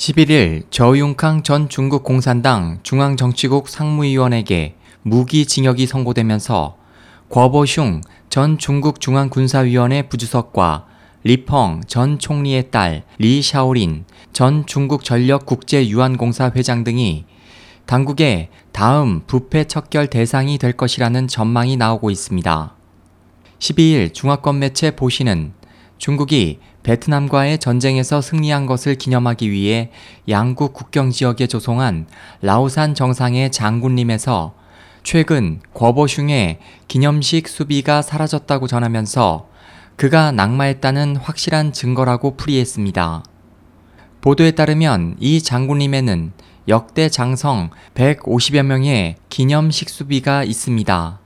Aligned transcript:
11일 0.00 0.62
저윤캉 0.70 1.42
전 1.42 1.68
중국 1.68 2.04
공산당 2.04 2.78
중앙정치국 2.82 3.68
상무위원에게 3.68 4.76
무기징역이 5.02 5.86
선고되면서 5.86 6.78
궈보슝 7.28 8.00
전 8.30 8.56
중국 8.56 9.02
중앙군사위원회 9.02 10.08
부주석과 10.08 10.86
리펑 11.22 11.82
전 11.86 12.18
총리의 12.18 12.70
딸 12.70 13.02
리 13.18 13.42
샤오린 13.42 14.06
전 14.32 14.64
중국 14.64 15.04
전력 15.04 15.44
국제 15.44 15.86
유한공사 15.86 16.50
회장 16.56 16.82
등이 16.82 17.26
당국의 17.84 18.48
다음 18.72 19.20
부패 19.26 19.64
척결 19.64 20.06
대상이 20.06 20.56
될 20.56 20.72
것이라는 20.72 21.28
전망이 21.28 21.76
나오고 21.76 22.10
있습니다. 22.10 22.74
12일 23.58 24.14
중화권 24.14 24.60
매체 24.60 24.92
보시는 24.92 25.52
중국이 26.00 26.60
베트남과의 26.82 27.58
전쟁에서 27.58 28.22
승리한 28.22 28.64
것을 28.64 28.94
기념하기 28.94 29.50
위해 29.50 29.90
양국 30.30 30.72
국경 30.72 31.10
지역에 31.10 31.46
조성한 31.46 32.06
라오산 32.40 32.94
정상의 32.94 33.52
장군림에서 33.52 34.54
최근 35.02 35.60
궈보슝의 35.74 36.58
기념식 36.88 37.48
수비가 37.48 38.00
사라졌다고 38.00 38.66
전하면서 38.66 39.48
그가 39.96 40.32
낙마했다는 40.32 41.16
확실한 41.16 41.74
증거라고 41.74 42.36
풀이했습니다. 42.36 43.22
보도에 44.22 44.52
따르면 44.52 45.16
이 45.20 45.42
장군림에는 45.42 46.32
역대 46.68 47.10
장성 47.10 47.68
150여 47.94 48.62
명의 48.62 49.16
기념 49.28 49.70
식 49.70 49.90
수비가 49.90 50.44
있습니다. 50.44 51.20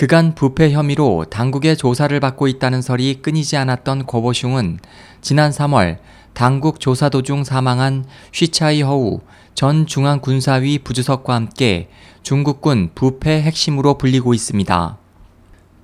그간 0.00 0.34
부패 0.34 0.70
혐의로 0.70 1.26
당국의 1.28 1.76
조사를 1.76 2.18
받고 2.20 2.48
있다는 2.48 2.80
설이 2.80 3.20
끊이지 3.20 3.58
않았던 3.58 4.06
고보슝은 4.06 4.78
지난 5.20 5.50
3월 5.50 5.98
당국 6.32 6.80
조사 6.80 7.10
도중 7.10 7.44
사망한 7.44 8.06
쉬차이 8.32 8.80
허우 8.80 9.20
전 9.52 9.86
중앙군사위 9.86 10.78
부주석과 10.78 11.34
함께 11.34 11.90
중국군 12.22 12.92
부패 12.94 13.42
핵심으로 13.42 13.98
불리고 13.98 14.32
있습니다. 14.32 14.96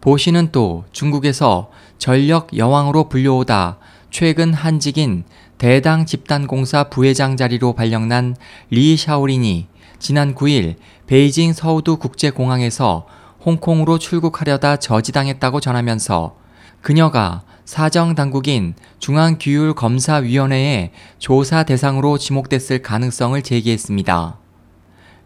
보 0.00 0.16
씨는 0.16 0.48
또 0.50 0.86
중국에서 0.92 1.68
전력 1.98 2.56
여왕으로 2.56 3.10
불려오다 3.10 3.76
최근 4.10 4.54
한직인 4.54 5.24
대당 5.58 6.06
집단공사 6.06 6.84
부회장 6.84 7.36
자리로 7.36 7.74
발령난 7.74 8.34
리 8.70 8.96
샤오린이 8.96 9.66
지난 9.98 10.34
9일 10.34 10.76
베이징 11.06 11.52
서우두 11.52 11.98
국제공항에서 11.98 13.04
홍콩으로 13.46 13.98
출국하려다 13.98 14.76
저지당했다고 14.76 15.60
전하면서 15.60 16.36
그녀가 16.82 17.42
사정 17.64 18.16
당국인 18.16 18.74
중앙규율검사위원회의 18.98 20.90
조사 21.18 21.62
대상으로 21.62 22.18
지목됐을 22.18 22.82
가능성을 22.82 23.40
제기했습니다. 23.40 24.38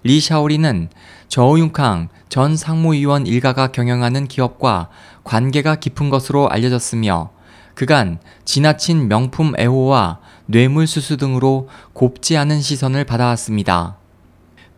리 0.03 0.21
샤오리는 0.21 0.89
저우융캉 1.29 2.09
전 2.29 2.57
상무위원 2.57 3.27
일가가 3.27 3.69
경영하는 3.69 4.29
기업과 4.29 4.89
관계가 5.25 5.77
깊은 5.77 6.11
것으로 6.11 6.49
알려졌으며 6.49 7.31
그간 7.75 8.19
지나친 8.45 9.09
명품 9.09 9.55
애호와 9.59 10.21
뇌물수수 10.47 11.17
등으로 11.17 11.69
곱지 11.95 12.37
않은 12.37 12.61
시선을 12.61 13.05
받아왔습니다. 13.05 14.00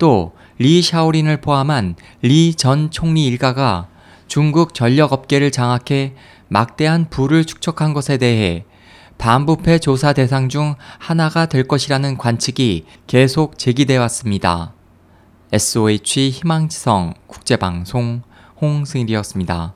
또 0.03 0.33
리 0.59 0.83
샤오린을 0.83 1.41
포함한 1.41 1.97
리 2.21 2.55
전 2.55 2.91
총리 2.91 3.27
일가가 3.27 3.89
중국 4.29 4.75
전력 4.75 5.13
업계를 5.13 5.51
장악해 5.51 6.15
막대한 6.49 7.09
부를 7.09 7.45
축적한 7.45 7.93
것에 7.95 8.17
대해 8.19 8.65
반부패 9.19 9.79
조사 9.79 10.13
대상 10.13 10.49
중 10.49 10.75
하나가 10.99 11.47
될 11.47 11.67
것이라는 11.67 12.17
관측이 12.17 12.85
계속 13.07 13.59
제기돼 13.59 13.97
왔습니다. 13.97 14.73
SOH 15.53 16.31
희망지성 16.31 17.15
국제방송 17.27 18.23
홍승일이었습니다. 18.61 19.75